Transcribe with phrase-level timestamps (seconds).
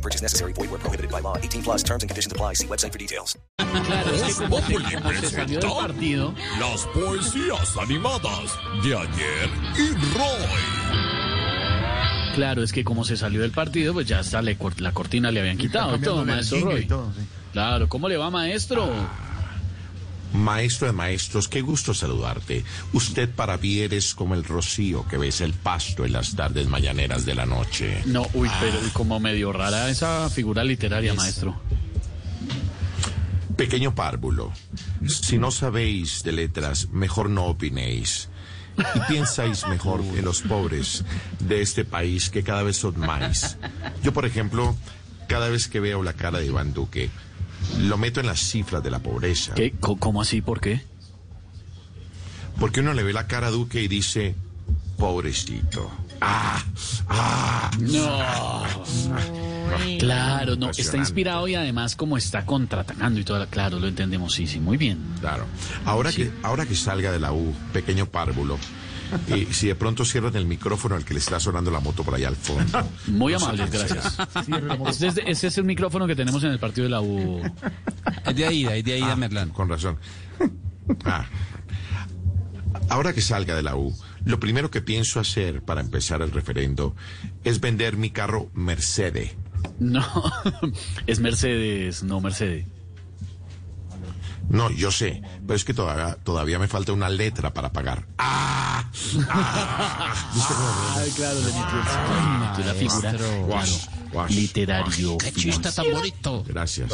[0.00, 0.54] No purchase necessary.
[0.54, 1.36] Void where prohibited by law.
[1.36, 2.54] 18 plus terms and conditions apply.
[2.54, 3.36] See website for details.
[3.58, 8.96] Claro, es que como se, Populi como se salió del partido, Las poesías animadas de
[8.96, 10.48] ayer y Roy.
[12.34, 15.40] claro, es que como se salió del partido, pues ya hasta le la cortina le
[15.40, 16.88] habían quitado y todo, maestro Roy.
[17.52, 18.88] Claro, ¿cómo le va, maestro?
[20.32, 22.64] Maestro de maestros, qué gusto saludarte.
[22.92, 27.24] Usted para mí eres como el rocío que besa el pasto en las tardes mañaneras
[27.24, 28.02] de la noche.
[28.06, 31.60] No, uy, pero como medio rara esa figura literaria, maestro.
[33.56, 34.52] Pequeño párvulo,
[35.06, 38.28] si no sabéis de letras, mejor no opinéis.
[38.78, 41.04] Y piensáis mejor en los pobres
[41.40, 43.58] de este país que cada vez son más.
[44.02, 44.74] Yo, por ejemplo,
[45.28, 47.10] cada vez que veo la cara de Iván Duque,
[47.78, 49.54] lo meto en las cifras de la pobreza.
[49.54, 49.72] ¿Qué?
[49.80, 50.40] ¿Cómo así?
[50.40, 50.82] ¿Por qué?
[52.58, 54.34] Porque uno le ve la cara a Duque y dice,
[54.98, 55.90] pobrecito.
[56.20, 56.62] Ah,
[57.08, 57.70] ah.
[57.80, 58.62] No.
[59.98, 64.46] Claro, no, está inspirado y además como está contraatacando y todo, claro, lo entendemos, sí,
[64.46, 64.98] sí, muy bien.
[65.20, 65.46] Claro.
[65.84, 68.58] Ahora, que, ahora que salga de la U, pequeño párvulo,
[69.28, 72.14] y si de pronto cierran el micrófono al que le está sonando la moto por
[72.14, 72.82] allá al fondo.
[73.06, 74.18] Muy amables, gracias.
[74.88, 77.40] Este es, ese es el micrófono que tenemos en el partido de la U.
[78.24, 79.50] Es de Aida, es de Aida Merlán.
[79.50, 79.98] Con razón.
[81.04, 81.26] Ah.
[82.88, 86.94] Ahora que salga de la U, lo primero que pienso hacer para empezar el referendo
[87.44, 89.32] es vender mi carro Mercedes.
[89.78, 90.04] No,
[91.06, 92.66] es Mercedes, no Mercedes.
[94.50, 98.04] No, yo sé, pero es que todavía, todavía me falta una letra para pagar.
[98.18, 98.84] ¡Ah!
[99.30, 100.14] ¡Ah!
[100.34, 103.12] ¿Viste cómo- Ay, claro, le metió la figura
[103.46, 105.16] guash, literario.
[105.18, 106.44] ¡Qué chiste tan bonito!
[106.48, 106.90] Gracias.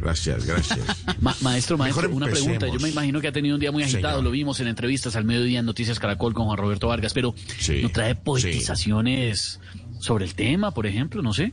[0.00, 0.80] Gracias, gracias.
[1.20, 2.66] Ma- maestro, maestro, una pregunta.
[2.66, 4.14] Yo me imagino que ha tenido un día muy agitado.
[4.14, 4.24] Señor.
[4.24, 7.80] Lo vimos en entrevistas al mediodía en Noticias Caracol con Juan Roberto Vargas, pero Sí,
[7.82, 9.60] ¿no trae poetizaciones
[10.00, 11.20] sobre el tema, por ejemplo?
[11.22, 11.52] No sé.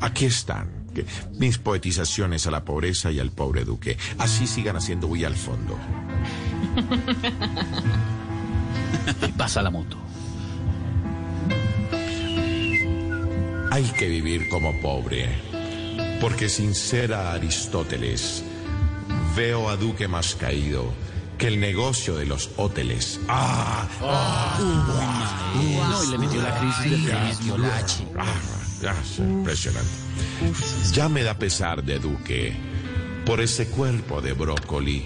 [0.00, 0.81] Aquí están.
[1.38, 3.96] Mis poetizaciones a la pobreza y al pobre duque.
[4.18, 5.78] Así sigan haciendo bulla al fondo.
[9.26, 9.96] Y pasa la moto.
[13.70, 15.28] Hay que vivir como pobre.
[16.20, 18.44] Porque sin ser a Aristóteles,
[19.34, 20.92] veo a Duque más caído
[21.38, 23.18] que el negocio de los hoteles.
[23.28, 23.88] ¡Ah!
[26.18, 27.56] Metió la crisis del feminismo.
[28.18, 28.26] Ah,
[28.88, 29.90] ah, es impresionante.
[30.92, 32.54] Ya me da pesar de Duque
[33.24, 35.04] por ese cuerpo de brócoli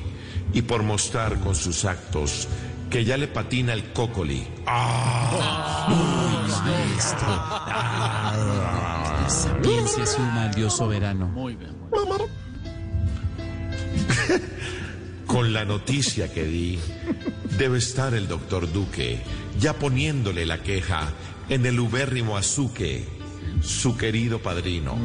[0.53, 2.49] y por mostrar con sus actos
[2.91, 4.47] que ya le patina el cócoli.
[9.63, 11.27] Piense suma el Dios soberano.
[11.29, 11.77] Muy bien.
[15.27, 16.79] Con la noticia que di,
[17.59, 19.21] debe estar el doctor Duque
[19.59, 21.09] ya poniéndole la queja
[21.49, 23.05] en el ubérrimo azuque,
[23.63, 24.97] su querido padrino.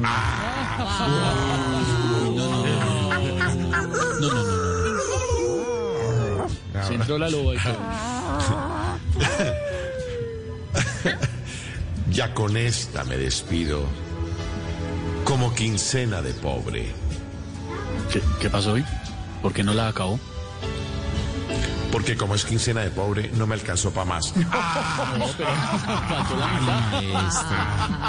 [12.09, 13.83] Ya con esta me despido,
[15.23, 16.87] como quincena de pobre.
[18.11, 18.83] ¿Qué, qué pasó hoy?
[19.41, 20.19] ¿Por qué no la acabó?
[21.91, 24.33] Porque como es quincena de pobre, no me alcanzó para más.
[25.17, 25.91] Mitad.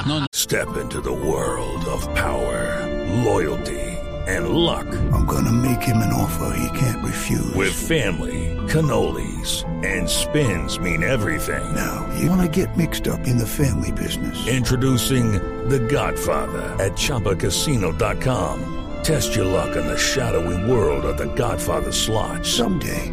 [0.06, 0.26] No, no.
[0.32, 2.86] Step into the world of power,
[3.24, 3.80] loyalty,
[4.26, 4.86] and luck.
[5.12, 7.54] I'm gonna make him an offer he can't refuse.
[7.54, 11.74] With family, cannolis, and spins mean everything.
[11.74, 14.46] Now, you wanna get mixed up in the family business.
[14.46, 15.32] Introducing
[15.68, 18.78] The Godfather at ChumbaCasino.com.
[19.02, 22.44] Test your luck in the shadowy world of The Godfather slot.
[22.46, 23.12] Someday,